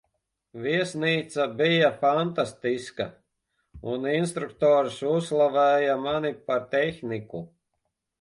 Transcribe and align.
Viesnīca 0.61 1.43
bija 1.57 1.89
fantastiska, 1.99 3.07
un 3.95 4.07
instruktors 4.13 4.97
uzslavēja 5.11 5.99
mani 6.07 6.33
par 6.49 6.65
tehniku. 6.73 7.43